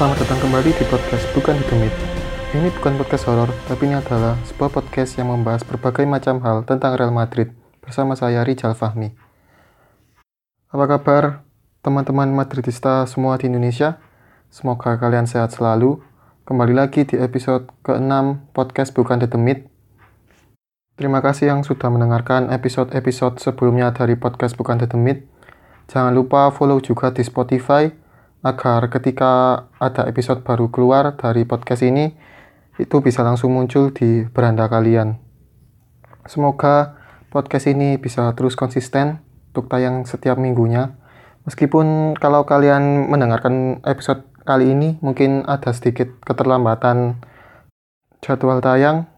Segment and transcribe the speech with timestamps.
[0.00, 1.92] Selamat datang kembali di podcast Bukan Demit.
[2.56, 6.96] Ini bukan podcast horor, tapi ini adalah sebuah podcast yang membahas berbagai macam hal tentang
[6.96, 7.52] Real Madrid
[7.84, 9.12] bersama saya Rijal Fahmi.
[10.72, 11.44] Apa kabar
[11.84, 14.00] teman-teman Madridista semua di Indonesia?
[14.48, 16.00] Semoga kalian sehat selalu.
[16.48, 19.68] Kembali lagi di episode ke-6 podcast Bukan Demit.
[20.96, 25.28] Terima kasih yang sudah mendengarkan episode-episode sebelumnya dari podcast Bukan Demit.
[25.92, 27.99] Jangan lupa follow juga di Spotify
[28.40, 32.16] agar ketika ada episode baru keluar dari podcast ini
[32.80, 35.20] itu bisa langsung muncul di beranda kalian.
[36.24, 36.96] Semoga
[37.28, 39.20] podcast ini bisa terus konsisten
[39.52, 40.96] untuk tayang setiap minggunya.
[41.44, 47.20] Meskipun kalau kalian mendengarkan episode kali ini mungkin ada sedikit keterlambatan
[48.24, 49.08] jadwal tayang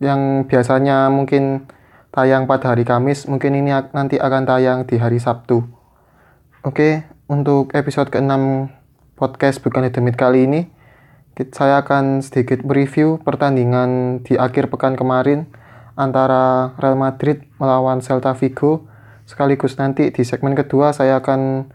[0.00, 1.66] yang biasanya mungkin
[2.10, 5.62] tayang pada hari Kamis, mungkin ini nanti akan tayang di hari Sabtu.
[6.62, 8.34] Oke, untuk episode ke-6
[9.14, 10.66] podcast Bukan Demit kali ini,
[11.54, 15.46] saya akan sedikit mereview pertandingan di akhir pekan kemarin
[15.94, 18.90] antara Real Madrid melawan Celta Vigo.
[19.30, 21.70] Sekaligus nanti di segmen kedua saya akan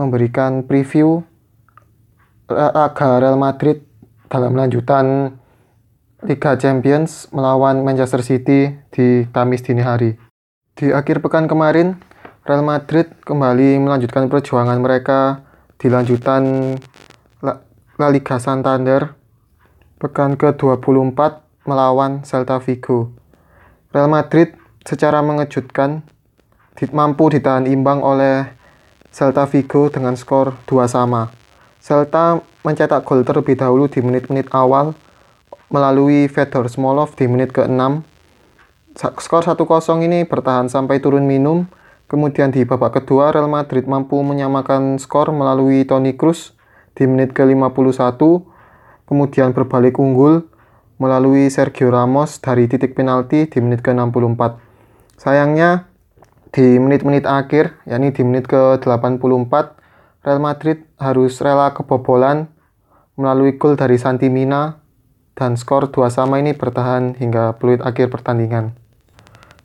[0.00, 1.20] memberikan preview
[2.48, 3.84] laga Real Madrid
[4.32, 5.36] dalam lanjutan
[6.24, 10.16] Liga Champions melawan Manchester City di Kamis dini hari.
[10.72, 12.00] Di akhir pekan kemarin,
[12.46, 15.42] Real Madrid kembali melanjutkan perjuangan mereka
[15.82, 16.78] di lanjutan
[17.42, 19.18] La Liga Santander
[19.98, 21.18] pekan ke-24
[21.66, 23.10] melawan Celta Vigo.
[23.90, 24.54] Real Madrid
[24.86, 26.06] secara mengejutkan
[26.94, 28.46] mampu ditahan imbang oleh
[29.10, 31.34] Celta Vigo dengan skor 2 sama.
[31.82, 34.94] Celta mencetak gol terlebih dahulu di menit-menit awal
[35.66, 38.06] melalui Fedor Smolov di menit ke-6.
[39.18, 41.66] Skor 1-0 ini bertahan sampai turun minum
[42.06, 46.54] Kemudian di babak kedua, Real Madrid mampu menyamakan skor melalui Toni Kroos
[46.94, 48.14] di menit ke-51,
[49.10, 50.46] kemudian berbalik unggul
[51.02, 54.38] melalui Sergio Ramos dari titik penalti di menit ke-64.
[55.18, 55.90] Sayangnya,
[56.54, 59.52] di menit-menit akhir, yakni di menit ke-84,
[60.22, 62.46] Real Madrid harus rela kebobolan
[63.18, 64.78] melalui gol dari Santi Mina
[65.34, 68.72] dan skor dua sama ini bertahan hingga peluit akhir pertandingan.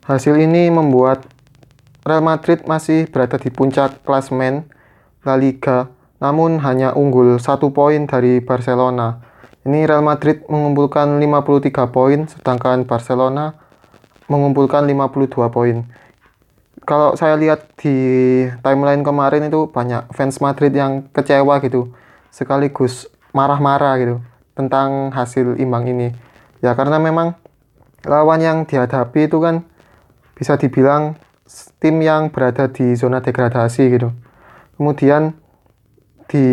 [0.04, 1.24] Hasil ini membuat
[2.02, 4.66] Real Madrid masih berada di puncak klasmen
[5.22, 5.86] La Liga,
[6.18, 9.22] namun hanya unggul satu poin dari Barcelona.
[9.62, 13.54] Ini Real Madrid mengumpulkan 53 poin, sedangkan Barcelona
[14.26, 15.86] mengumpulkan 52 poin.
[16.82, 17.94] Kalau saya lihat di
[18.66, 21.94] timeline kemarin itu banyak fans Madrid yang kecewa gitu,
[22.34, 24.18] sekaligus marah-marah gitu
[24.58, 26.10] tentang hasil imbang ini.
[26.66, 27.38] Ya karena memang
[28.02, 29.62] lawan yang dihadapi itu kan
[30.34, 31.14] bisa dibilang
[31.78, 34.08] tim yang berada di zona degradasi gitu.
[34.78, 35.36] Kemudian
[36.30, 36.46] di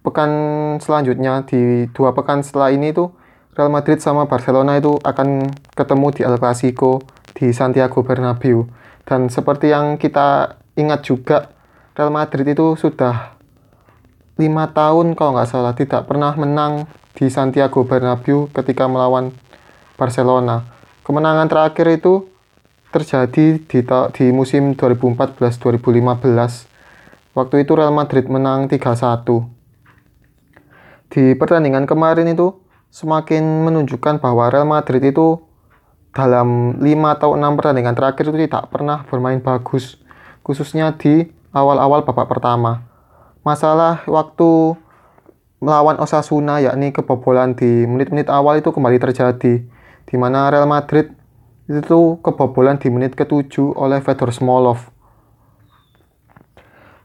[0.00, 0.30] pekan
[0.78, 3.12] selanjutnya di dua pekan setelah ini tuh
[3.56, 7.00] Real Madrid sama Barcelona itu akan ketemu di El Clasico
[7.32, 8.68] di Santiago Bernabeu.
[9.06, 11.50] Dan seperti yang kita ingat juga
[11.96, 13.36] Real Madrid itu sudah
[14.36, 16.84] lima tahun kalau nggak salah tidak pernah menang
[17.16, 19.32] di Santiago Bernabeu ketika melawan
[19.96, 20.68] Barcelona.
[21.00, 22.28] Kemenangan terakhir itu
[22.96, 23.78] terjadi di,
[24.16, 27.36] di musim 2014-2015.
[27.36, 29.28] Waktu itu Real Madrid menang 3-1.
[31.12, 32.56] Di pertandingan kemarin itu
[32.88, 35.44] semakin menunjukkan bahwa Real Madrid itu
[36.16, 40.00] dalam 5 atau 6 pertandingan terakhir itu tidak pernah bermain bagus.
[40.40, 42.88] Khususnya di awal-awal babak pertama.
[43.44, 44.80] Masalah waktu
[45.60, 49.64] melawan Osasuna yakni kebobolan di menit-menit awal itu kembali terjadi
[50.06, 51.15] di mana Real Madrid
[51.66, 54.86] itu kebobolan di menit ke-7 oleh Fedor Smolov.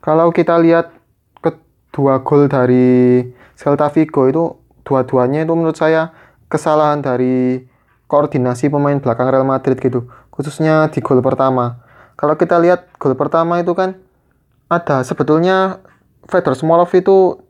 [0.02, 0.94] Kalau kita lihat
[1.42, 3.22] kedua gol dari
[3.58, 4.44] Celta Vigo itu
[4.86, 6.14] dua-duanya itu menurut saya
[6.50, 7.66] kesalahan dari
[8.06, 11.82] koordinasi pemain belakang Real Madrid gitu, khususnya di gol pertama.
[12.18, 13.98] Kalau kita lihat gol pertama itu kan
[14.70, 15.82] ada sebetulnya
[16.30, 17.42] Fedor Smolov itu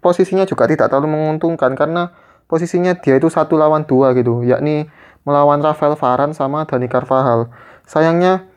[0.00, 2.12] posisinya juga tidak terlalu menguntungkan karena
[2.48, 4.88] posisinya dia itu satu lawan dua gitu, yakni
[5.24, 7.52] melawan Rafael Varane sama Dani Carvajal.
[7.84, 8.48] Sayangnya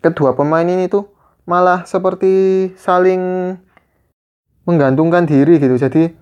[0.00, 1.12] kedua pemain ini tuh
[1.44, 3.54] malah seperti saling
[4.64, 5.76] menggantungkan diri gitu.
[5.76, 6.12] Jadi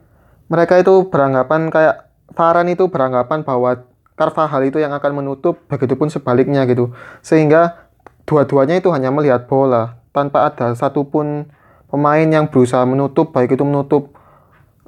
[0.49, 3.85] mereka itu beranggapan kayak Varane itu beranggapan bahwa
[4.19, 6.91] Carvajal itu yang akan menutup, begitupun sebaliknya gitu.
[7.23, 7.89] Sehingga
[8.27, 11.47] dua-duanya itu hanya melihat bola tanpa ada satupun
[11.89, 14.13] pemain yang berusaha menutup baik itu menutup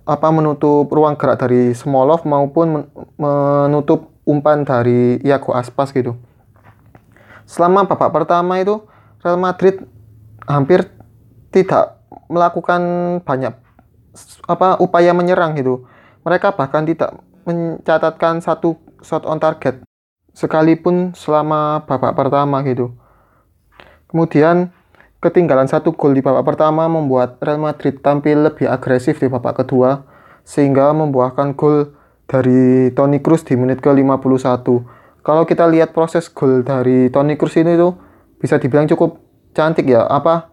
[0.04, 6.16] apa menutup ruang gerak dari Smolov maupun menutup umpan dari Iago Aspas gitu.
[7.48, 8.84] Selama babak pertama itu
[9.20, 9.82] Real Madrid
[10.46, 10.86] hampir
[11.50, 11.98] tidak
[12.30, 12.80] melakukan
[13.26, 13.54] banyak
[14.46, 15.86] apa upaya menyerang gitu.
[16.22, 17.18] Mereka bahkan tidak
[17.48, 19.82] mencatatkan satu shot on target
[20.36, 22.94] sekalipun selama babak pertama gitu.
[24.06, 24.70] Kemudian
[25.20, 30.06] ketinggalan satu gol di babak pertama membuat Real Madrid tampil lebih agresif di babak kedua
[30.46, 31.94] sehingga membuahkan gol
[32.30, 34.62] dari Toni Kroos di menit ke-51.
[35.26, 37.98] Kalau kita lihat proses gol dari Toni Kroos ini tuh
[38.38, 39.18] bisa dibilang cukup
[39.50, 40.46] cantik ya apa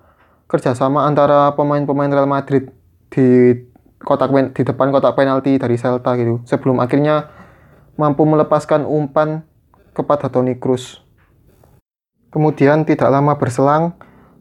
[0.50, 2.74] kerjasama antara pemain-pemain Real Madrid
[3.14, 3.54] di
[4.02, 7.30] kotak di depan kotak penalti dari Celta gitu sebelum akhirnya
[7.96, 9.46] mampu melepaskan umpan
[9.94, 11.06] kepada Toni Kroos.
[12.34, 13.94] Kemudian tidak lama berselang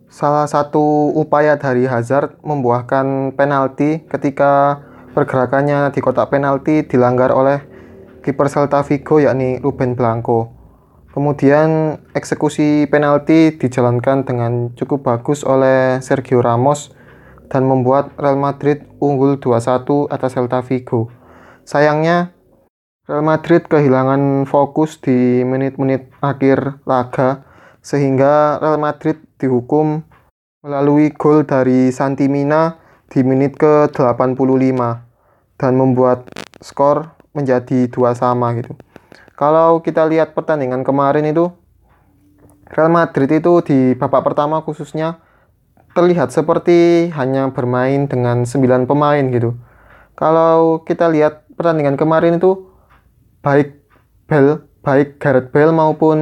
[0.08, 4.82] salah satu upaya dari Hazard membuahkan penalti ketika
[5.16, 7.64] pergerakannya di kotak penalti dilanggar oleh
[8.20, 10.52] kiper Celta Vigo yakni Ruben Blanco.
[11.16, 16.92] Kemudian eksekusi penalti dijalankan dengan cukup bagus oleh Sergio Ramos
[17.48, 21.08] dan membuat Real Madrid unggul 2-1 atas Celta Vigo.
[21.64, 22.36] Sayangnya
[23.08, 27.48] Real Madrid kehilangan fokus di menit-menit akhir laga
[27.80, 30.04] sehingga Real Madrid dihukum
[30.60, 32.76] melalui gol dari Santi Mina
[33.06, 35.05] di menit ke-85
[35.56, 36.28] dan membuat
[36.60, 38.76] skor menjadi dua sama gitu
[39.36, 41.52] kalau kita lihat pertandingan kemarin itu
[42.66, 45.22] Real Madrid itu di babak pertama khususnya
[45.96, 49.56] terlihat seperti hanya bermain dengan 9 pemain gitu.
[50.12, 52.68] Kalau kita lihat pertandingan kemarin itu
[53.40, 53.80] baik
[54.28, 56.18] Bell, baik Gareth Bale maupun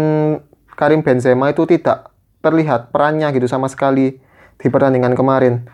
[0.78, 2.12] Karim Benzema itu tidak
[2.44, 4.20] terlihat perannya gitu sama sekali
[4.60, 5.66] di pertandingan kemarin.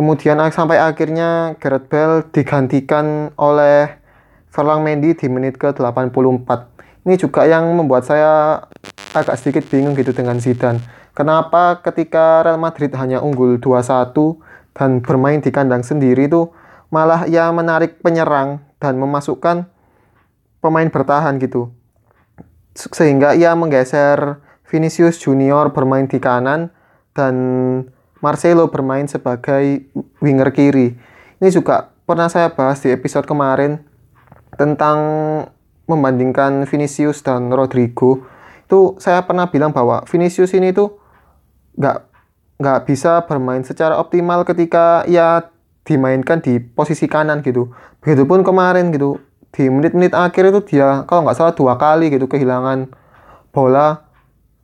[0.00, 4.00] Kemudian sampai akhirnya Gareth Bale digantikan oleh
[4.48, 6.48] Ferlang Mendy di menit ke-84.
[7.04, 8.64] Ini juga yang membuat saya
[9.12, 10.80] agak sedikit bingung gitu dengan Zidane.
[11.12, 14.16] Kenapa ketika Real Madrid hanya unggul 2-1
[14.72, 16.48] dan bermain di kandang sendiri itu
[16.88, 19.68] malah ia menarik penyerang dan memasukkan
[20.64, 21.76] pemain bertahan gitu.
[22.72, 26.72] Sehingga ia menggeser Vinicius Junior bermain di kanan
[27.12, 27.36] dan
[28.20, 29.88] Marcelo bermain sebagai
[30.20, 30.96] winger kiri.
[31.40, 33.80] Ini juga pernah saya bahas di episode kemarin
[34.56, 34.98] tentang
[35.88, 38.22] membandingkan Vinicius dan Rodrigo
[38.70, 40.94] itu saya pernah bilang bahwa Vinicius ini tuh
[41.74, 41.98] nggak
[42.62, 45.50] nggak bisa bermain secara optimal ketika ia
[45.82, 47.74] dimainkan di posisi kanan gitu.
[47.98, 49.18] Begitupun kemarin gitu
[49.50, 52.94] di menit-menit akhir itu dia kalau nggak salah dua kali gitu kehilangan
[53.50, 54.06] bola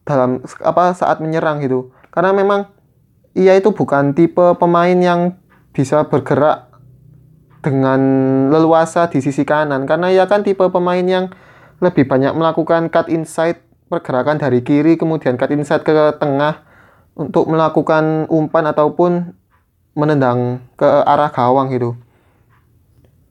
[0.07, 1.91] dalam apa saat menyerang gitu.
[2.15, 2.71] Karena memang
[3.37, 5.37] ia itu bukan tipe pemain yang
[5.77, 6.73] bisa bergerak
[7.61, 8.01] dengan
[8.49, 11.29] leluasa di sisi kanan karena ia kan tipe pemain yang
[11.85, 13.61] lebih banyak melakukan cut inside
[13.93, 16.65] pergerakan dari kiri kemudian cut inside ke tengah
[17.13, 19.37] untuk melakukan umpan ataupun
[19.97, 21.97] menendang ke arah gawang gitu.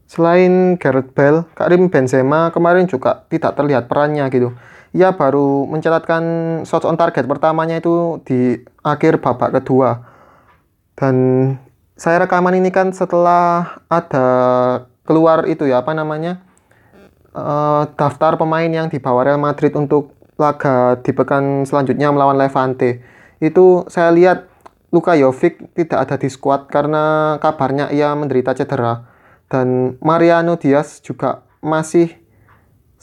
[0.06, 4.54] Selain Gareth Bale, Karim Benzema kemarin juga tidak terlihat perannya gitu.
[4.96, 6.24] Ia baru mencatatkan
[6.64, 10.08] shot on target pertamanya itu di akhir babak kedua.
[10.96, 11.16] Dan
[12.00, 14.28] saya rekaman ini kan setelah ada
[15.04, 16.40] keluar itu ya apa namanya
[17.36, 23.04] uh, daftar pemain yang dibawa Real Madrid untuk laga di pekan selanjutnya melawan Levante.
[23.44, 24.48] Itu saya lihat
[24.96, 29.04] Luka Jovic tidak ada di skuad karena kabarnya ia menderita cedera
[29.52, 32.16] dan Mariano Diaz juga masih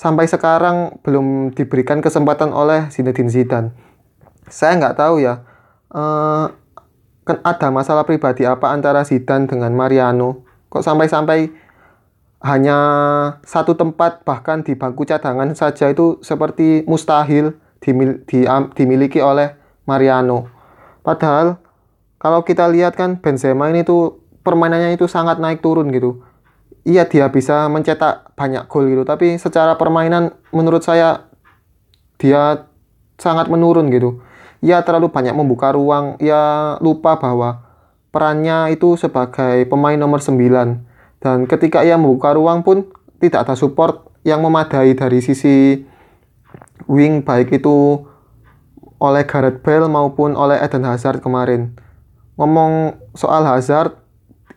[0.03, 3.71] sampai sekarang belum diberikan kesempatan oleh Zinedine Zidane.
[4.51, 5.47] Saya nggak tahu ya.
[5.95, 6.51] Uh,
[7.23, 11.55] kan ada masalah pribadi apa antara Zidane dengan Mariano kok sampai-sampai
[12.43, 12.79] hanya
[13.47, 18.43] satu tempat bahkan di bangku cadangan saja itu seperti mustahil dimil di,
[18.75, 19.55] dimiliki oleh
[19.87, 20.51] Mariano
[21.07, 21.63] padahal
[22.19, 26.27] kalau kita lihat kan Benzema ini tuh permainannya itu sangat naik turun gitu
[26.83, 31.31] iya dia bisa mencetak banyak gol gitu tapi secara permainan menurut saya
[32.19, 32.69] dia
[33.19, 34.23] sangat menurun gitu
[34.63, 37.67] ia terlalu banyak membuka ruang, ia lupa bahwa
[38.15, 40.39] perannya itu sebagai pemain nomor 9.
[41.19, 42.87] Dan ketika ia membuka ruang pun
[43.19, 45.83] tidak ada support yang memadai dari sisi
[46.87, 48.07] wing baik itu
[49.03, 51.75] oleh Gareth Bale maupun oleh Eden Hazard kemarin.
[52.39, 53.99] Ngomong soal Hazard,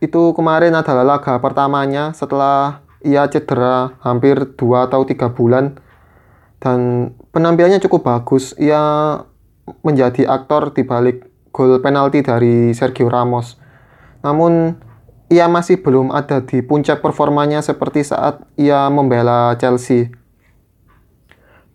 [0.05, 5.77] itu kemarin adalah laga pertamanya setelah ia cedera hampir 2 atau 3 bulan
[6.61, 8.53] dan penampilannya cukup bagus.
[8.57, 9.17] Ia
[9.81, 13.57] menjadi aktor di balik gol penalti dari Sergio Ramos.
[14.21, 14.77] Namun
[15.29, 20.13] ia masih belum ada di puncak performanya seperti saat ia membela Chelsea.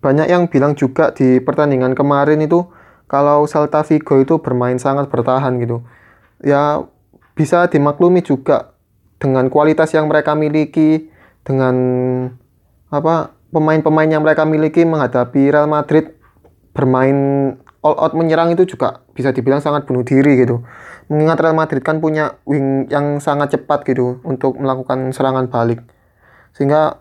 [0.00, 2.66] Banyak yang bilang juga di pertandingan kemarin itu
[3.10, 5.82] kalau Celta Vigo itu bermain sangat bertahan gitu.
[6.40, 6.86] Ya
[7.40, 8.76] bisa dimaklumi juga
[9.16, 11.08] dengan kualitas yang mereka miliki
[11.40, 11.74] dengan
[12.92, 16.20] apa pemain-pemain yang mereka miliki menghadapi Real Madrid
[16.76, 17.16] bermain
[17.80, 20.60] all out menyerang itu juga bisa dibilang sangat bunuh diri gitu.
[21.08, 25.80] Mengingat Real Madrid kan punya wing yang sangat cepat gitu untuk melakukan serangan balik.
[26.52, 27.00] Sehingga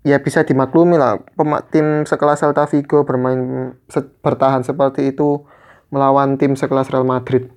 [0.00, 1.20] ya bisa dimaklumi lah
[1.68, 5.44] tim sekelas Celta Vigo bermain se bertahan seperti itu
[5.92, 7.53] melawan tim sekelas Real Madrid.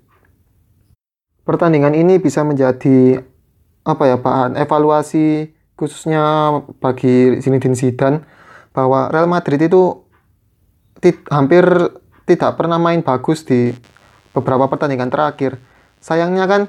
[1.48, 3.24] Pertandingan ini bisa menjadi
[3.88, 6.52] apa ya bahan evaluasi khususnya
[6.84, 8.20] bagi Zinedine Zidane
[8.76, 10.04] bahwa Real Madrid itu
[11.32, 11.64] hampir
[12.28, 13.72] tidak pernah main bagus di
[14.36, 15.56] beberapa pertandingan terakhir.
[16.04, 16.62] Sayangnya kan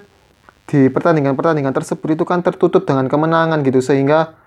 [0.71, 4.39] di pertandingan-pertandingan tersebut itu kan tertutup dengan kemenangan gitu sehingga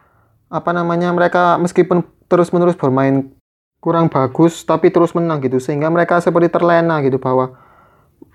[0.48, 3.36] apa namanya mereka meskipun terus-menerus bermain
[3.82, 7.58] kurang bagus tapi terus menang gitu sehingga mereka seperti terlena gitu bahwa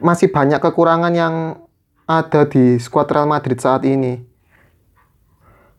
[0.03, 1.35] masih banyak kekurangan yang
[2.07, 4.23] ada di skuad Real Madrid saat ini.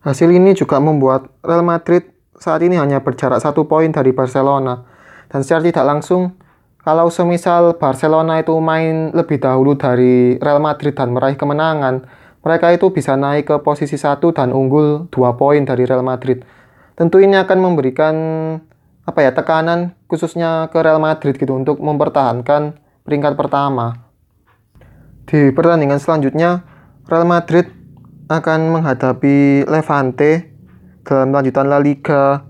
[0.03, 2.03] Hasil ini juga membuat Real Madrid
[2.37, 4.83] saat ini hanya berjarak satu poin dari Barcelona
[5.31, 6.35] dan secara tidak langsung
[6.87, 12.07] kalau semisal Barcelona itu main lebih dahulu dari Real Madrid dan meraih kemenangan,
[12.39, 16.47] mereka itu bisa naik ke posisi satu dan unggul dua poin dari Real Madrid.
[16.95, 18.15] Tentu ini akan memberikan
[19.03, 24.06] apa ya tekanan khususnya ke Real Madrid gitu untuk mempertahankan peringkat pertama.
[25.27, 26.63] Di pertandingan selanjutnya,
[27.03, 27.67] Real Madrid
[28.31, 30.55] akan menghadapi Levante
[31.03, 32.47] dalam lanjutan La Liga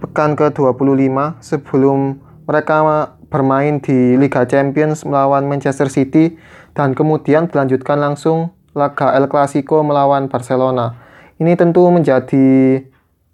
[0.00, 1.12] pekan ke-25
[1.44, 2.80] sebelum mereka
[3.28, 6.40] bermain di Liga Champions melawan Manchester City
[6.72, 10.96] dan kemudian dilanjutkan langsung laga El Clasico melawan Barcelona.
[11.36, 12.80] Ini tentu menjadi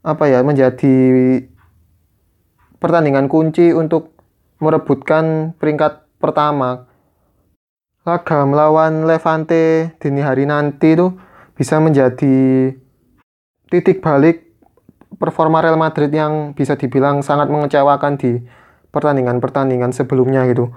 [0.03, 0.43] apa ya?
[0.43, 0.99] Menjadi
[2.83, 4.11] pertandingan kunci untuk
[4.59, 6.91] merebutkan peringkat pertama.
[8.07, 11.13] Laga melawan Levante dini hari nanti itu
[11.59, 12.71] bisa menjadi
[13.69, 14.49] titik balik
[15.19, 18.39] performa Real Madrid yang bisa dibilang sangat mengecewakan di
[18.95, 20.71] pertandingan-pertandingan sebelumnya gitu.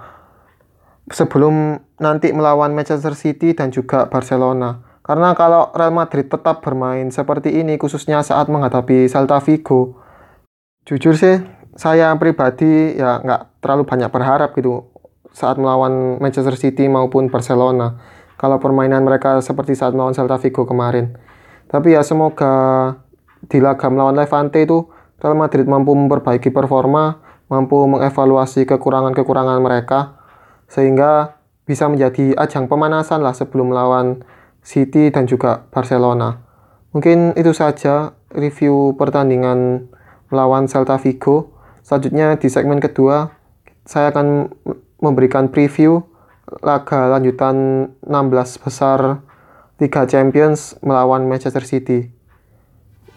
[1.08, 4.82] Sebelum nanti melawan Manchester City dan juga Barcelona.
[5.02, 9.98] Karena kalau Real Madrid tetap bermain seperti ini khususnya saat menghadapi Celta Vigo,
[10.86, 11.42] jujur sih
[11.74, 14.91] saya pribadi ya nggak terlalu banyak berharap gitu
[15.32, 17.96] saat melawan Manchester City maupun Barcelona.
[18.36, 21.16] Kalau permainan mereka seperti saat melawan Celta Vigo kemarin.
[21.68, 22.94] Tapi ya semoga
[23.48, 24.86] di laga melawan Levante itu
[25.22, 30.16] Real Madrid mampu memperbaiki performa mampu mengevaluasi kekurangan-kekurangan mereka
[30.72, 31.36] sehingga
[31.68, 34.24] bisa menjadi ajang pemanasan lah sebelum melawan
[34.64, 36.42] City dan juga Barcelona.
[36.96, 39.88] Mungkin itu saja review pertandingan
[40.32, 41.52] melawan Celta Vigo.
[41.84, 43.32] Selanjutnya di segmen kedua
[43.82, 44.54] saya akan
[45.02, 46.06] memberikan preview
[46.62, 49.26] laga lanjutan 16 besar
[49.82, 52.06] Liga Champions melawan Manchester City.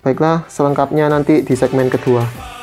[0.02, 2.55] Baiklah, selengkapnya nanti di segmen kedua.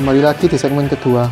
[0.00, 1.28] Kembali lagi di segmen kedua.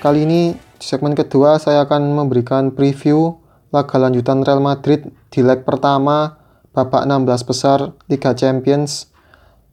[0.00, 3.36] Kali ini di segmen kedua saya akan memberikan preview
[3.68, 6.40] laga lanjutan Real Madrid di leg pertama
[6.72, 9.12] babak 16 besar Liga Champions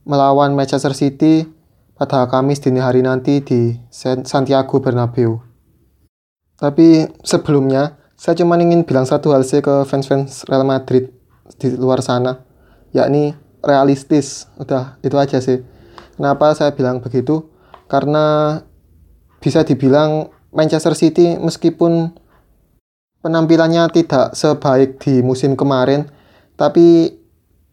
[0.04, 1.48] melawan Manchester City
[1.96, 3.80] pada Kamis dini hari nanti di
[4.28, 5.40] Santiago Bernabeu.
[6.60, 11.16] Tapi sebelumnya saya cuma ingin bilang satu hal sih ke fans-fans Real Madrid
[11.64, 12.44] di luar sana,
[12.92, 14.52] yakni realistis.
[14.60, 15.64] Udah itu aja sih.
[16.20, 17.56] Kenapa saya bilang begitu?
[17.88, 18.60] Karena
[19.44, 22.16] bisa dibilang Manchester City meskipun
[23.24, 26.08] penampilannya tidak sebaik di musim kemarin
[26.56, 27.18] tapi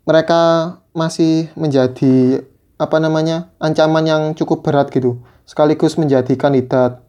[0.04, 2.44] mereka masih menjadi
[2.76, 5.23] apa namanya ancaman yang cukup berat gitu.
[5.49, 7.00] Sekaligus menjadi kandidat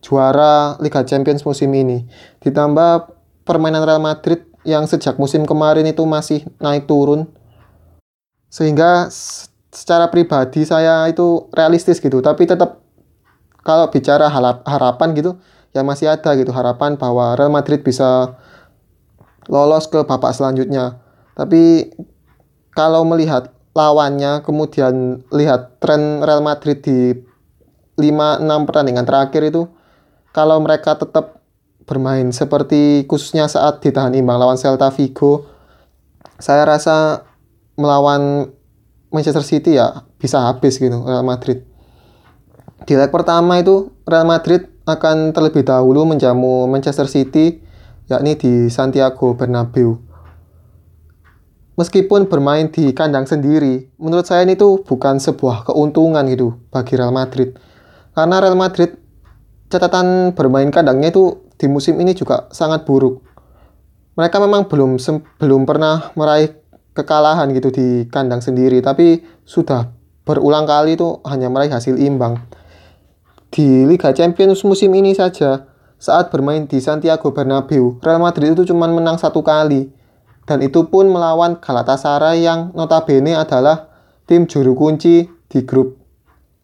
[0.00, 2.06] juara Liga Champions musim ini.
[2.42, 3.10] Ditambah
[3.42, 7.26] permainan Real Madrid yang sejak musim kemarin itu masih naik turun.
[8.48, 9.10] Sehingga
[9.72, 12.20] secara pribadi saya itu realistis gitu.
[12.24, 12.80] Tapi tetap
[13.62, 14.32] kalau bicara
[14.64, 15.36] harapan gitu
[15.76, 18.38] ya masih ada gitu harapan bahwa Real Madrid bisa
[19.48, 21.00] lolos ke babak selanjutnya.
[21.36, 21.92] Tapi
[22.72, 27.14] kalau melihat lawannya kemudian lihat tren Real Madrid di
[27.98, 29.66] 5-6 pertandingan terakhir itu
[30.30, 31.42] kalau mereka tetap
[31.88, 35.48] bermain seperti khususnya saat ditahan imbang lawan Celta Vigo
[36.38, 37.26] saya rasa
[37.74, 38.52] melawan
[39.10, 41.64] Manchester City ya bisa habis gitu Real Madrid
[42.84, 47.60] di leg pertama itu Real Madrid akan terlebih dahulu menjamu Manchester City
[48.08, 50.08] yakni di Santiago Bernabeu
[51.78, 57.14] meskipun bermain di kandang sendiri, menurut saya ini tuh bukan sebuah keuntungan gitu bagi Real
[57.14, 57.54] Madrid.
[58.18, 58.98] Karena Real Madrid
[59.70, 63.22] catatan bermain kandangnya itu di musim ini juga sangat buruk.
[64.18, 64.98] Mereka memang belum
[65.38, 66.50] belum pernah meraih
[66.98, 69.94] kekalahan gitu di kandang sendiri, tapi sudah
[70.26, 72.42] berulang kali itu hanya meraih hasil imbang.
[73.54, 75.70] Di Liga Champions musim ini saja,
[76.02, 79.94] saat bermain di Santiago Bernabeu, Real Madrid itu cuma menang satu kali
[80.48, 83.92] dan itu pun melawan Galatasaray yang notabene adalah
[84.24, 86.00] tim juru kunci di grup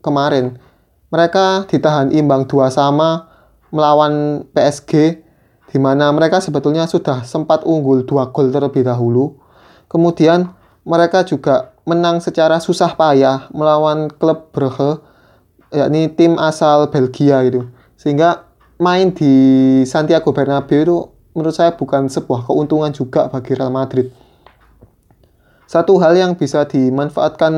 [0.01, 0.57] kemarin.
[1.13, 3.29] Mereka ditahan imbang dua sama
[3.69, 5.25] melawan PSG
[5.69, 9.37] di mana mereka sebetulnya sudah sempat unggul dua gol terlebih dahulu.
[9.95, 10.51] Kemudian
[10.83, 14.99] mereka juga menang secara susah payah melawan klub Brugge
[15.71, 17.71] yakni tim asal Belgia itu.
[17.95, 18.51] Sehingga
[18.83, 19.33] main di
[19.87, 20.99] Santiago Bernabeu itu
[21.39, 24.11] menurut saya bukan sebuah keuntungan juga bagi Real Madrid.
[25.71, 27.55] Satu hal yang bisa dimanfaatkan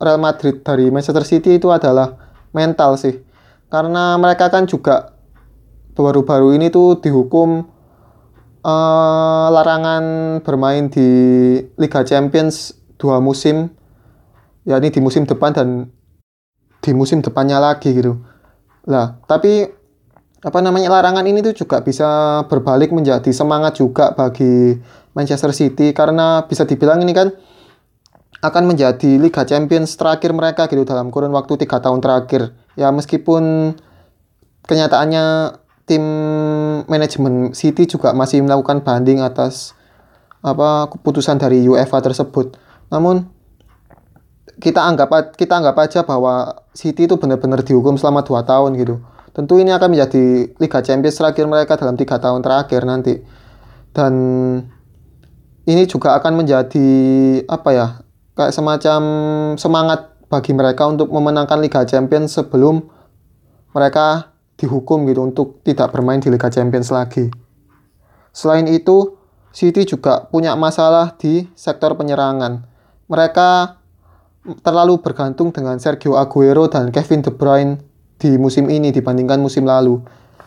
[0.00, 2.16] Real Madrid dari Manchester City itu adalah
[2.56, 3.20] mental sih.
[3.68, 5.12] Karena mereka kan juga
[5.92, 7.77] baru-baru ini tuh dihukum
[8.62, 10.04] uh, larangan
[10.42, 11.08] bermain di
[11.78, 13.70] Liga Champions dua musim,
[14.66, 15.68] yakni di musim depan dan
[16.82, 18.18] di musim depannya lagi gitu.
[18.88, 19.68] Lah, tapi
[20.38, 24.78] apa namanya larangan ini tuh juga bisa berbalik menjadi semangat juga bagi
[25.18, 27.34] Manchester City karena bisa dibilang ini kan
[28.38, 33.74] akan menjadi Liga Champions terakhir mereka gitu dalam kurun waktu tiga tahun terakhir ya meskipun
[34.62, 35.24] kenyataannya
[35.88, 36.04] tim
[36.84, 39.72] manajemen City juga masih melakukan banding atas
[40.44, 42.54] apa keputusan dari UEFA tersebut
[42.92, 43.24] namun
[44.60, 49.00] kita anggap kita anggap aja bahwa City itu benar-benar dihukum selama dua tahun gitu
[49.38, 53.22] Tentu ini akan menjadi Liga Champions terakhir mereka dalam tiga tahun terakhir nanti.
[53.94, 54.12] Dan
[55.62, 56.90] ini juga akan menjadi
[57.46, 57.86] apa ya
[58.34, 59.00] kayak semacam
[59.54, 62.82] semangat bagi mereka untuk memenangkan Liga Champions sebelum
[63.70, 67.30] mereka dihukum gitu untuk tidak bermain di Liga Champions lagi.
[68.34, 69.16] Selain itu,
[69.54, 72.66] City juga punya masalah di sektor penyerangan.
[73.08, 73.78] Mereka
[74.60, 77.80] terlalu bergantung dengan Sergio Aguero dan Kevin De Bruyne
[78.18, 80.02] di musim ini dibandingkan musim lalu.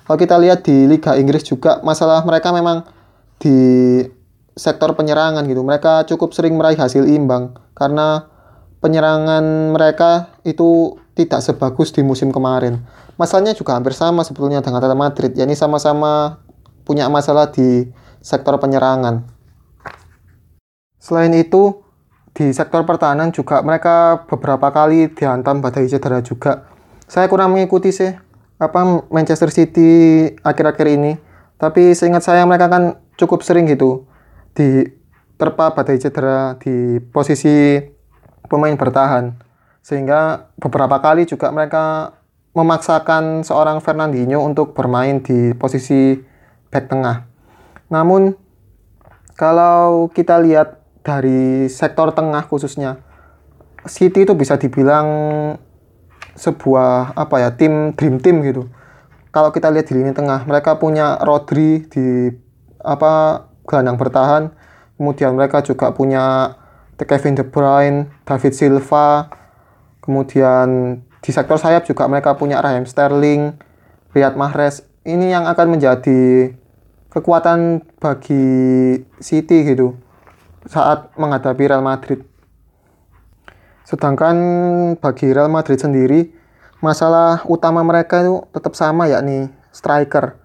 [0.06, 2.84] Kalau kita lihat di Liga Inggris juga masalah mereka memang
[3.40, 3.58] di
[4.54, 5.64] sektor penyerangan gitu.
[5.64, 8.28] Mereka cukup sering meraih hasil imbang karena
[8.84, 12.82] penyerangan mereka itu tidak sebagus di musim kemarin.
[13.20, 16.42] Masalahnya juga hampir sama sebetulnya dengan Real Madrid, yakni sama-sama
[16.88, 17.92] punya masalah di
[18.24, 19.28] sektor penyerangan.
[21.02, 21.82] Selain itu,
[22.32, 26.72] di sektor pertahanan juga mereka beberapa kali dihantam badai cedera juga
[27.12, 28.08] saya kurang mengikuti sih
[28.56, 29.92] apa Manchester City
[30.48, 31.20] akhir-akhir ini.
[31.60, 34.08] Tapi seingat saya mereka kan cukup sering gitu
[34.56, 34.88] di
[35.36, 37.84] terpa badai cedera di posisi
[38.48, 39.51] pemain bertahan.
[39.82, 42.16] Sehingga beberapa kali juga mereka
[42.54, 46.20] memaksakan seorang Fernandinho untuk bermain di posisi
[46.70, 47.26] back tengah.
[47.90, 48.36] Namun
[49.36, 53.02] kalau kita lihat dari sektor tengah khususnya
[53.90, 55.08] City itu bisa dibilang
[56.38, 58.70] sebuah apa ya tim dream team gitu.
[59.32, 62.30] Kalau kita lihat di lini tengah, mereka punya Rodri di
[62.84, 64.52] apa gelandang bertahan,
[65.00, 66.58] kemudian mereka juga punya
[67.02, 69.32] Kevin De Bruyne, David Silva,
[70.02, 73.56] kemudian di sektor sayap juga mereka punya Raheem Sterling,
[74.12, 74.84] Riyad Mahrez.
[75.06, 76.54] Ini yang akan menjadi
[77.14, 78.46] kekuatan bagi
[79.22, 79.98] City gitu
[80.66, 82.26] saat menghadapi Real Madrid.
[83.86, 84.38] Sedangkan
[84.98, 86.32] bagi Real Madrid sendiri,
[86.82, 90.38] masalah utama mereka itu tetap sama yakni striker.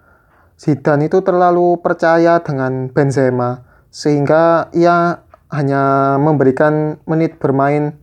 [0.56, 3.60] Zidane itu terlalu percaya dengan Benzema
[3.92, 5.20] sehingga ia
[5.52, 8.00] hanya memberikan menit bermain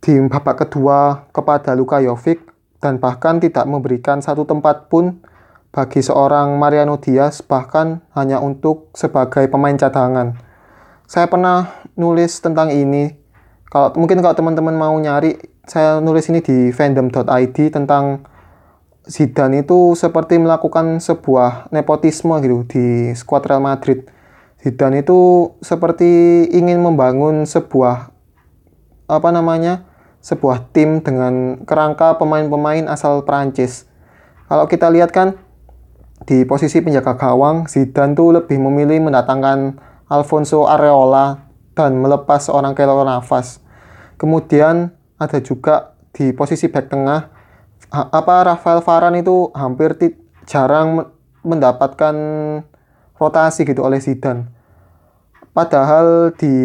[0.00, 2.40] di babak kedua kepada Luka Jovic
[2.80, 5.20] dan bahkan tidak memberikan satu tempat pun
[5.70, 10.34] bagi seorang Mariano Diaz bahkan hanya untuk sebagai pemain cadangan.
[11.04, 13.12] Saya pernah nulis tentang ini
[13.70, 18.26] kalau mungkin kalau teman-teman mau nyari saya nulis ini di fandom.id tentang
[19.10, 22.84] Zidane itu seperti melakukan sebuah nepotisme gitu di
[23.16, 24.06] skuad Real Madrid.
[24.60, 28.12] Zidane itu seperti ingin membangun sebuah
[29.10, 29.89] apa namanya?
[30.20, 33.88] Sebuah tim dengan kerangka pemain-pemain asal Prancis.
[34.46, 35.40] Kalau kita lihat kan
[36.28, 39.80] di posisi penjaga gawang, Zidane tuh lebih memilih mendatangkan
[40.12, 43.64] Alfonso Areola dan melepas seorang Keylor Navas.
[44.20, 47.20] Kemudian ada juga di posisi back tengah
[47.90, 49.96] apa Rafael Varane itu hampir
[50.44, 51.08] jarang
[51.40, 52.14] mendapatkan
[53.16, 54.59] rotasi gitu oleh Zidane.
[55.60, 56.56] Padahal di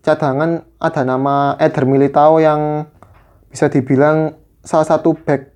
[0.00, 2.88] cadangan ada nama Eder Militao yang
[3.52, 4.32] bisa dibilang
[4.64, 5.52] salah satu back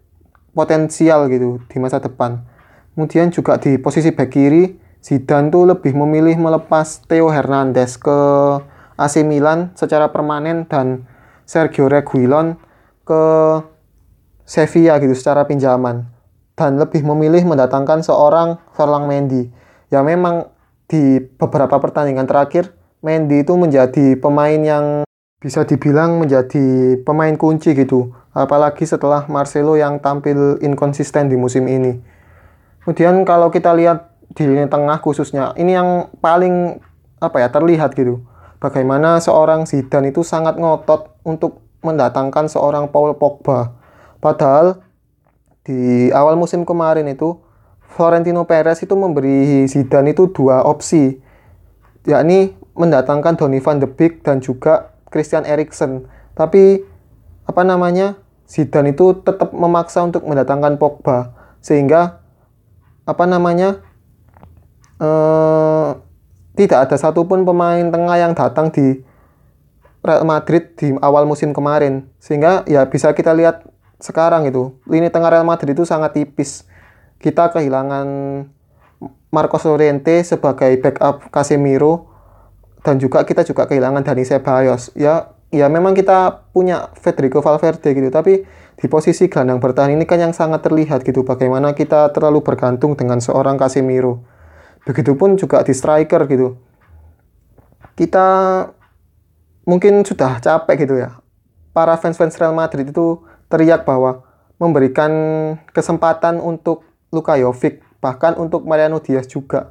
[0.53, 2.45] potensial gitu di masa depan.
[2.93, 8.21] Kemudian juga di posisi back kiri, Zidane tuh lebih memilih melepas Theo Hernandez ke
[9.01, 11.09] AC Milan secara permanen dan
[11.49, 12.61] Sergio Reguilon
[13.09, 13.25] ke
[14.45, 16.05] Sevilla gitu secara pinjaman
[16.53, 19.49] dan lebih memilih mendatangkan seorang Ferlang Mendy.
[19.89, 20.53] Ya memang
[20.89, 25.05] di beberapa pertandingan terakhir Mendy itu menjadi pemain yang
[25.37, 28.17] bisa dibilang menjadi pemain kunci gitu.
[28.33, 32.01] Apalagi setelah Marcelo yang tampil inkonsisten di musim ini.
[32.81, 36.81] Kemudian kalau kita lihat di lini tengah khususnya, ini yang paling
[37.21, 38.25] apa ya terlihat gitu.
[38.57, 43.77] Bagaimana seorang Zidane itu sangat ngotot untuk mendatangkan seorang Paul Pogba.
[44.25, 44.81] Padahal
[45.69, 47.44] di awal musim kemarin itu
[47.95, 51.23] Florentino Perez itu memberi Zidane itu dua opsi,
[52.03, 56.11] yakni mendatangkan Donny van de Beek dan juga Christian Eriksen.
[56.35, 56.83] Tapi
[57.47, 58.19] apa namanya?
[58.45, 61.33] Zidane itu tetap memaksa untuk mendatangkan Pogba
[61.65, 62.21] sehingga
[63.09, 63.81] apa namanya
[65.01, 65.97] uh,
[66.53, 69.01] tidak ada satupun pemain tengah yang datang di
[70.05, 73.65] Real Madrid di awal musim kemarin sehingga ya bisa kita lihat
[73.97, 76.69] sekarang itu lini tengah Real Madrid itu sangat tipis
[77.25, 78.07] kita kehilangan
[79.33, 82.13] Marcos Llorente sebagai backup Casemiro
[82.85, 88.13] dan juga kita juga kehilangan Dani Ceballos ya ya memang kita punya Federico Valverde gitu
[88.13, 92.99] tapi di posisi gelandang bertahan ini kan yang sangat terlihat gitu bagaimana kita terlalu bergantung
[92.99, 94.27] dengan seorang Casemiro.
[94.85, 96.59] Begitupun juga di striker gitu.
[97.95, 98.27] Kita
[99.65, 101.23] mungkin sudah capek gitu ya.
[101.71, 104.27] Para fans-fans Real Madrid itu teriak bahwa
[104.59, 105.11] memberikan
[105.71, 106.83] kesempatan untuk
[107.15, 109.71] Luka Jovic, bahkan untuk Mariano Diaz juga.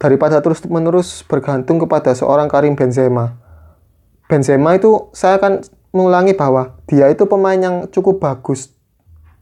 [0.00, 3.36] Daripada terus-menerus bergantung kepada seorang Karim Benzema.
[4.26, 5.62] Benzema itu saya akan
[5.94, 8.74] mengulangi bahwa dia itu pemain yang cukup bagus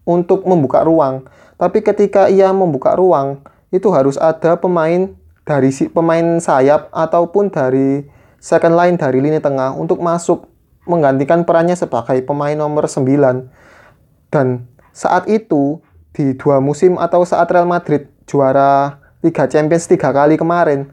[0.07, 1.27] untuk membuka ruang.
[1.57, 3.43] Tapi ketika ia membuka ruang,
[3.75, 5.11] itu harus ada pemain
[5.43, 8.07] dari si pemain sayap ataupun dari
[8.39, 10.47] second line dari lini tengah untuk masuk
[10.85, 13.49] menggantikan perannya sebagai pemain nomor 9.
[14.29, 15.81] Dan saat itu
[16.15, 20.89] di dua musim atau saat Real Madrid juara Liga Champions tiga kali kemarin,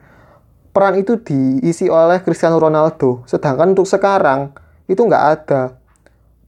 [0.74, 3.22] peran itu diisi oleh Cristiano Ronaldo.
[3.30, 4.52] Sedangkan untuk sekarang
[4.90, 5.78] itu nggak ada.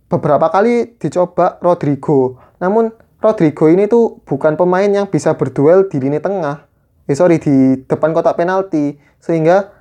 [0.09, 2.91] Beberapa kali dicoba Rodrigo, namun
[3.23, 6.67] Rodrigo ini tuh bukan pemain yang bisa berduel di lini tengah.
[7.07, 8.99] Eh sorry, di depan kotak penalti.
[9.23, 9.71] Sehingga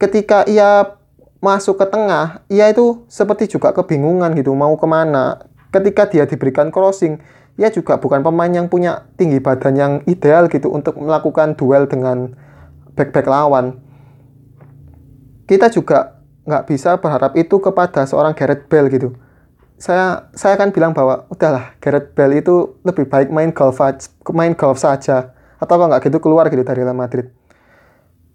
[0.00, 0.96] ketika ia
[1.40, 5.40] masuk ke tengah, ia itu seperti juga kebingungan gitu, mau ke mana.
[5.68, 7.20] Ketika dia diberikan crossing,
[7.58, 12.34] ia juga bukan pemain yang punya tinggi badan yang ideal gitu untuk melakukan duel dengan
[12.94, 13.80] back-back lawan.
[15.48, 19.14] Kita juga nggak bisa berharap itu kepada seorang Gareth Bale gitu.
[19.80, 23.80] Saya saya akan bilang bahwa udahlah Gareth Bale itu lebih baik main golf
[24.30, 27.28] main golf saja atau kalau nggak gitu keluar gitu dari Real Madrid.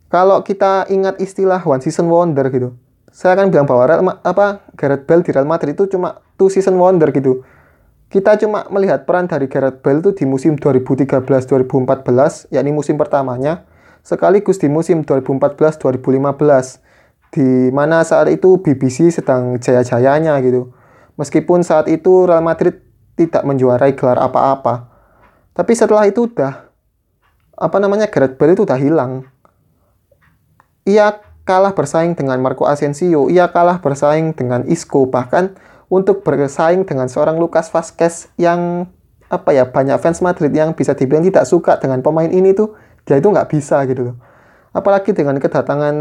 [0.09, 2.77] Kalau kita ingat istilah one season wonder gitu,
[3.09, 6.77] saya akan bilang bahwa Real, apa Gareth Bale di Real Madrid itu cuma two season
[6.77, 7.41] wonder gitu.
[8.09, 13.65] Kita cuma melihat peran dari Gareth Bale itu di musim 2013-2014, yakni musim pertamanya,
[14.05, 16.85] sekaligus di musim 2014-2015
[17.35, 20.71] di mana saat itu BBC sedang jaya-jayanya gitu.
[21.19, 22.79] Meskipun saat itu Real Madrid
[23.19, 24.87] tidak menjuarai gelar apa-apa.
[25.55, 26.67] Tapi setelah itu udah
[27.55, 29.27] apa namanya Gareth Bale itu udah hilang.
[30.85, 35.55] Ia kalah bersaing dengan Marco Asensio, ia kalah bersaing dengan Isco, bahkan
[35.95, 38.91] untuk bersaing dengan seorang Lucas Vazquez yang
[39.31, 42.75] apa ya banyak fans Madrid yang bisa dibilang tidak suka dengan pemain ini tuh
[43.07, 44.15] dia itu nggak bisa gitu loh.
[44.75, 45.95] Apalagi dengan kedatangan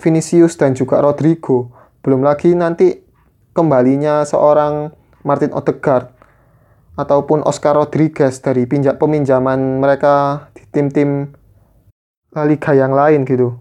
[0.00, 1.68] Vinicius dan juga Rodrigo.
[2.00, 2.96] Belum lagi nanti
[3.52, 6.08] kembalinya seorang Martin Odegaard
[6.96, 11.28] ataupun Oscar Rodriguez dari pinjam peminjaman mereka di tim-tim
[12.32, 13.58] La Liga yang lain gitu.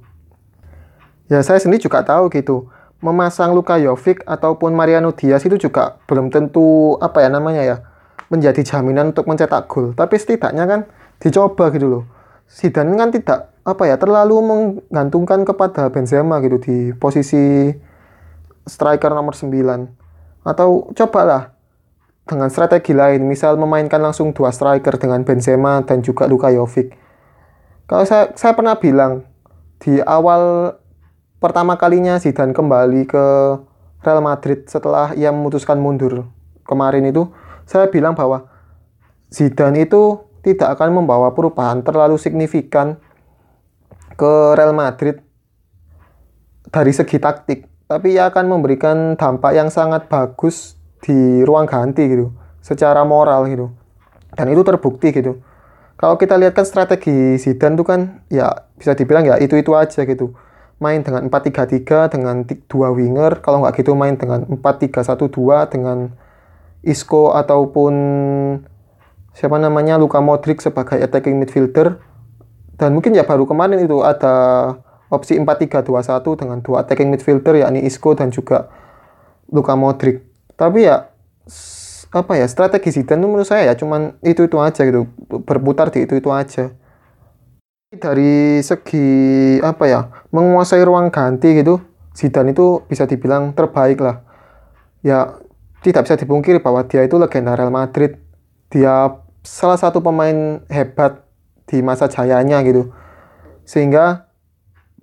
[1.27, 2.71] Ya saya sendiri juga tahu gitu.
[2.97, 7.77] Memasang Luka Jovic ataupun Mariano Diaz itu juga belum tentu apa ya namanya ya
[8.33, 9.93] menjadi jaminan untuk mencetak gol.
[9.93, 10.79] Tapi setidaknya kan
[11.21, 12.03] dicoba gitu loh.
[12.47, 17.69] Zidane kan tidak apa ya terlalu menggantungkan kepada Benzema gitu di posisi
[18.63, 19.51] striker nomor 9
[20.47, 21.57] atau cobalah
[22.27, 26.91] dengan strategi lain, misal memainkan langsung dua striker dengan Benzema dan juga Luka Jovic.
[27.87, 29.23] Kalau saya, saya pernah bilang
[29.79, 30.75] di awal
[31.37, 33.25] pertama kalinya Zidane kembali ke
[34.01, 36.29] Real Madrid setelah ia memutuskan mundur
[36.65, 37.29] kemarin itu,
[37.65, 38.49] saya bilang bahwa
[39.29, 42.97] Zidane itu tidak akan membawa perubahan terlalu signifikan
[44.15, 45.21] ke Real Madrid
[46.71, 52.33] dari segi taktik, tapi ia akan memberikan dampak yang sangat bagus di ruang ganti gitu
[52.63, 53.71] secara moral gitu.
[54.33, 55.39] Dan itu terbukti gitu.
[55.97, 60.37] Kalau kita lihat kan strategi Zidane itu kan ya bisa dibilang ya itu-itu aja gitu
[60.77, 63.41] main dengan 4-3-3 dengan dua winger.
[63.41, 66.13] Kalau nggak gitu main dengan 4-3-1-2 dengan
[66.85, 67.93] Isco ataupun
[69.33, 71.97] siapa namanya Luka Modric sebagai attacking midfielder.
[72.77, 74.35] Dan mungkin ya baru kemarin itu ada
[75.09, 78.69] opsi 4-3-2-1 dengan dua attacking midfielder yakni Isco dan juga
[79.49, 80.21] Luka Modric.
[80.53, 81.09] Tapi ya
[82.07, 85.09] apa ya strategi Zidane menurut saya ya cuman itu itu aja gitu.
[85.41, 86.69] Berputar di itu itu aja
[87.87, 89.07] dari segi
[89.63, 90.01] apa ya
[90.35, 91.79] menguasai ruang ganti gitu
[92.17, 94.25] Zidane itu bisa dibilang terbaik lah.
[95.05, 95.37] Ya
[95.85, 98.17] tidak bisa dipungkiri bahwa dia itu legenda Real Madrid.
[98.73, 101.21] Dia salah satu pemain hebat
[101.69, 102.89] di masa jayanya gitu.
[103.69, 104.33] Sehingga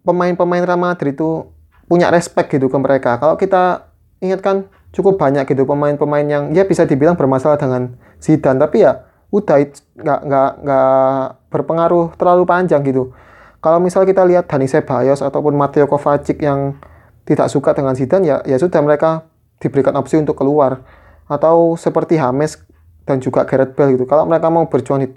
[0.03, 1.55] pemain-pemain Real Madrid itu
[1.87, 3.23] punya respect gitu ke mereka.
[3.23, 8.59] Kalau kita ingat kan cukup banyak gitu pemain-pemain yang ya bisa dibilang bermasalah dengan Zidane.
[8.59, 9.57] Tapi ya udah
[9.99, 13.11] nggak nggak nggak berpengaruh terlalu panjang gitu.
[13.59, 16.79] Kalau misal kita lihat Dani Ceballos ataupun Mateo Kovacic yang
[17.27, 19.27] tidak suka dengan Zidane ya ya sudah mereka
[19.59, 20.87] diberikan opsi untuk keluar.
[21.27, 22.61] Atau seperti James
[23.09, 24.05] dan juga Gareth Bale gitu.
[24.07, 25.09] Kalau mereka mau berjuang di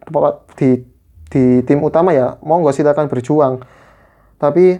[0.56, 0.70] di,
[1.30, 3.62] di tim utama ya mau nggak silakan berjuang.
[4.40, 4.80] Tapi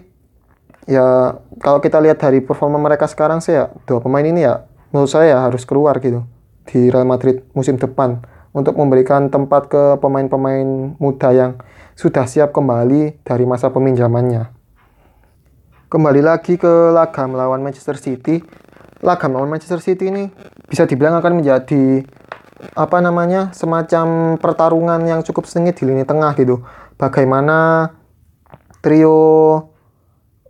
[0.88, 5.12] ya kalau kita lihat dari performa mereka sekarang sih ya dua pemain ini ya menurut
[5.12, 6.24] saya harus keluar gitu
[6.64, 11.52] di Real Madrid musim depan untuk memberikan tempat ke pemain-pemain muda yang
[11.98, 14.54] sudah siap kembali dari masa peminjamannya.
[15.88, 18.44] Kembali lagi ke laga melawan Manchester City.
[19.00, 20.28] Laga melawan Manchester City ini
[20.68, 22.04] bisa dibilang akan menjadi
[22.74, 26.60] apa namanya semacam pertarungan yang cukup sengit di lini tengah gitu.
[26.98, 27.90] Bagaimana
[28.82, 29.18] trio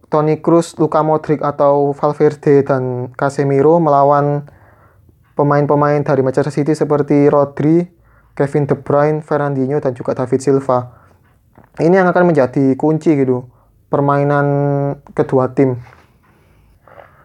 [0.09, 4.49] Toni Kroos, Luka Modric atau Valverde dan Casemiro melawan
[5.39, 7.87] pemain-pemain dari Manchester City seperti Rodri,
[8.35, 11.07] Kevin De Bruyne, Fernandinho dan juga David Silva.
[11.79, 13.47] Ini yang akan menjadi kunci gitu
[13.87, 14.47] permainan
[15.15, 15.79] kedua tim.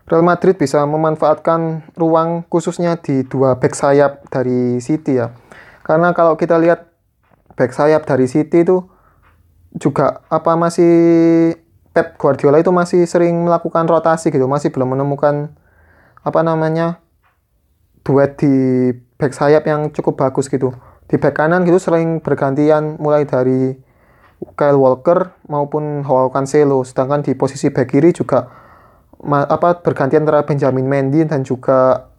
[0.06, 5.34] Real Madrid bisa memanfaatkan ruang khususnya di dua back sayap dari City ya.
[5.82, 6.94] Karena kalau kita lihat
[7.58, 8.86] back sayap dari City itu
[9.74, 10.94] juga apa masih
[11.94, 15.54] Pep Guardiola itu masih sering melakukan rotasi gitu, masih belum menemukan
[16.22, 17.02] apa namanya
[18.04, 18.54] duet di
[19.16, 20.76] back sayap yang cukup bagus gitu.
[21.08, 23.76] Di back kanan gitu sering bergantian mulai dari
[24.60, 28.52] Kyle Walker maupun Joao Cancelo, sedangkan di posisi back kiri juga
[29.24, 32.12] apa bergantian antara Benjamin Mendy dan juga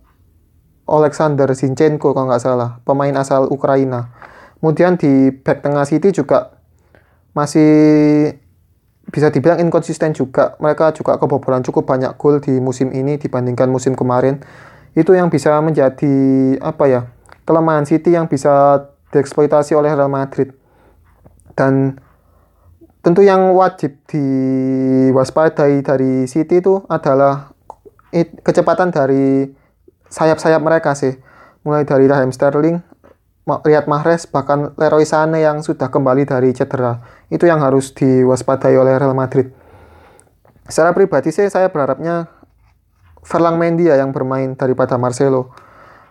[0.88, 4.12] Alexander Zinchenko kalau nggak salah, pemain asal Ukraina.
[4.60, 6.56] Kemudian di back tengah City juga
[7.36, 7.72] masih
[9.12, 10.56] bisa dibilang inkonsisten juga.
[10.60, 14.40] Mereka juga kebobolan cukup banyak gol di musim ini dibandingkan musim kemarin.
[14.94, 16.14] Itu yang bisa menjadi
[16.62, 17.02] apa ya?
[17.44, 20.56] kelemahan City yang bisa dieksploitasi oleh Real Madrid.
[21.52, 22.00] Dan
[23.04, 27.52] tentu yang wajib diwaspadai dari City itu adalah
[28.40, 29.52] kecepatan dari
[30.08, 31.20] sayap-sayap mereka sih.
[31.68, 32.80] Mulai dari Raheem Sterling,
[33.44, 38.96] Riyad Mahrez bahkan Leroy Sané yang sudah kembali dari cedera itu yang harus diwaspadai oleh
[38.96, 39.52] Real Madrid
[40.64, 42.32] secara pribadi sih saya berharapnya
[43.24, 45.50] Ferlang Mendy ya yang bermain daripada Marcelo.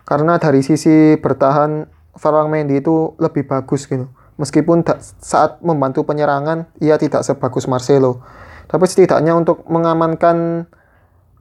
[0.04, 4.10] Karena dari sisi bertahan Ferlang Mendy itu lebih bagus gitu.
[4.41, 4.82] Meskipun
[5.21, 8.26] saat membantu penyerangan ia tidak sebagus Marcelo.
[8.65, 10.65] Tapi setidaknya untuk mengamankan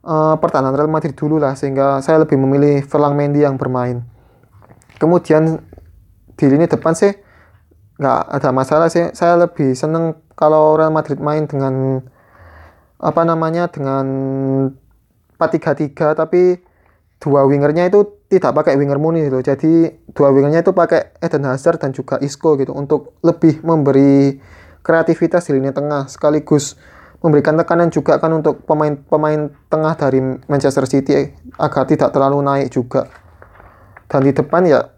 [0.04, 4.04] uh, pertahanan Real Madrid dulu lah sehingga saya lebih memilih Ferlang Mendy yang bermain.
[5.00, 5.58] Kemudian
[6.36, 7.16] di lini depan sih
[7.96, 9.08] nggak ada masalah sih.
[9.16, 12.04] Saya lebih seneng kalau Real Madrid main dengan
[13.02, 14.06] apa namanya dengan
[15.42, 16.62] 4-3-3 tapi
[17.22, 19.38] dua wingernya itu tidak pakai winger murni gitu.
[19.42, 24.42] Jadi dua wingernya itu pakai Eden Hazard dan juga Isco gitu untuk lebih memberi
[24.82, 26.74] kreativitas di lini tengah sekaligus
[27.22, 30.18] memberikan tekanan juga kan untuk pemain-pemain tengah dari
[30.50, 33.06] Manchester City agar tidak terlalu naik juga.
[34.10, 34.90] Dan di depan ya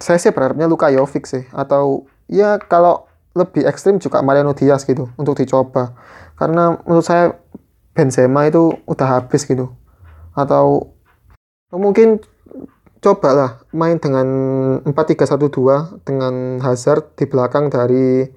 [0.00, 3.04] saya sih berharapnya Luka Jovic sih atau ya kalau
[3.36, 5.92] lebih ekstrim juga Mariano Diaz gitu untuk dicoba
[6.40, 7.36] karena menurut saya
[7.92, 9.72] Benzema itu udah habis gitu
[10.36, 10.92] atau
[11.72, 12.20] mungkin
[13.00, 14.26] cobalah main dengan
[14.84, 18.28] 4-3-1-2 dengan Hazard di belakang dari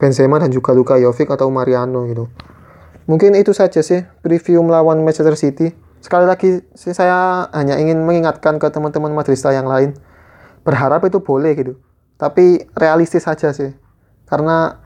[0.00, 2.24] Benzema dan juga Luka Jovic atau Mariano gitu.
[3.04, 5.74] Mungkin itu saja sih preview melawan Manchester City.
[6.00, 9.92] Sekali lagi sih saya hanya ingin mengingatkan ke teman-teman Madrista yang lain.
[10.64, 11.76] Berharap itu boleh gitu.
[12.16, 13.74] Tapi realistis saja sih.
[14.24, 14.78] Karena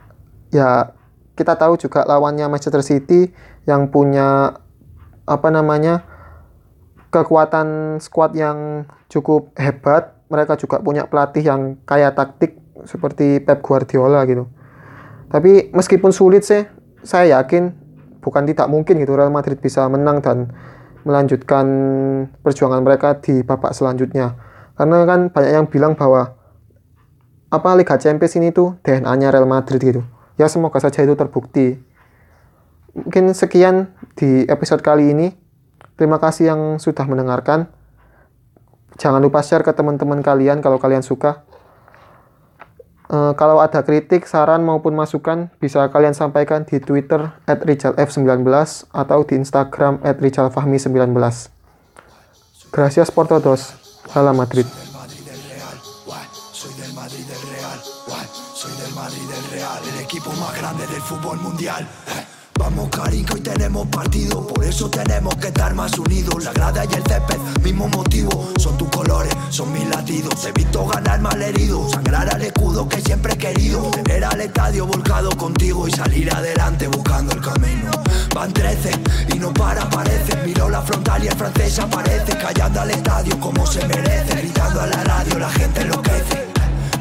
[0.49, 0.95] ya
[1.35, 3.31] kita tahu juga lawannya Manchester City
[3.67, 4.57] yang punya
[5.27, 6.14] apa namanya
[7.15, 10.11] kekuatan squad yang cukup hebat.
[10.27, 14.51] Mereka juga punya pelatih yang kaya taktik seperti Pep Guardiola gitu.
[15.31, 16.67] Tapi meskipun sulit sih,
[17.05, 17.71] saya yakin
[18.19, 20.49] bukan tidak mungkin gitu Real Madrid bisa menang dan
[21.05, 21.65] melanjutkan
[22.41, 24.33] perjuangan mereka di babak selanjutnya.
[24.75, 26.35] Karena kan banyak yang bilang bahwa
[27.53, 30.01] apa Liga Champions ini tuh DNA-nya Real Madrid gitu.
[30.35, 31.79] Ya semoga saja itu terbukti.
[32.91, 35.44] Mungkin sekian di episode kali ini.
[35.95, 37.71] Terima kasih yang sudah mendengarkan.
[38.95, 41.43] Jangan lupa share ke teman-teman kalian kalau kalian suka.
[43.05, 48.49] Uh, kalau ada kritik, saran maupun masukan bisa kalian sampaikan di Twitter at RichalF19
[48.91, 51.15] atau di Instagram at RichalFahmi19.
[52.73, 53.77] Gracias por todos.
[54.09, 54.67] Salam Madrid.
[58.95, 61.87] Madrid del Real, el equipo más grande del fútbol mundial.
[62.57, 66.43] Vamos carico y tenemos partido, por eso tenemos que estar más unidos.
[66.43, 70.45] La grada y el césped, mismo motivo, son tus colores, son mis latidos.
[70.45, 73.91] He visto ganar mal herido, sangrar al escudo que siempre he querido.
[73.91, 77.91] Tener al estadio volcado contigo y salir adelante buscando el camino.
[78.33, 78.91] Van 13
[79.33, 80.37] y no para, parece.
[80.45, 84.35] Miro la frontal y el francés aparece, callando al estadio como se merece.
[84.35, 86.44] Gritando a la radio, la gente enloquece.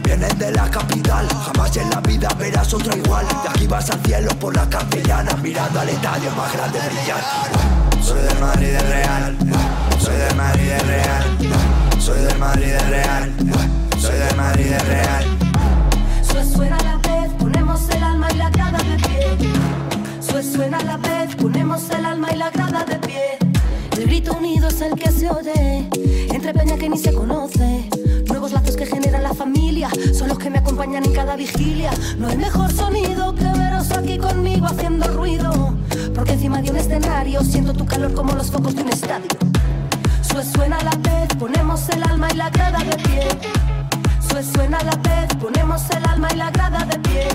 [0.04, 3.26] Vienen de la capital, jamás en la vida verás otro igual.
[3.26, 7.22] De aquí vas al cielo por la castellana, mirando al estadio más grande brillar.
[8.02, 9.36] Soy del Madrid del Real,
[9.98, 11.24] soy del Madrid del Real,
[11.98, 13.32] soy del Madrid del Real,
[13.98, 15.24] soy del Madrid Real.
[16.54, 19.50] Suena la vez, ponemos el alma y la grada de pie.
[20.20, 23.38] Suena la vez, ponemos el alma y la grada de pie.
[23.92, 25.88] El grito unido es el que se oye
[26.32, 27.88] entre peña que ni se conoce
[28.85, 31.90] que genera la familia son los que me acompañan en cada vigilia.
[32.18, 35.75] No hay mejor sonido que veros aquí conmigo haciendo ruido.
[36.14, 39.29] Porque encima de un escenario siento tu calor como los focos de un estadio.
[40.53, 43.29] suena la vez, ponemos el alma y la grada de pie.
[44.53, 47.29] suena la vez, ponemos el alma y la grada de pie.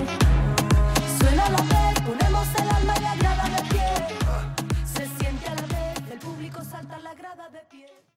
[1.18, 1.69] Suena la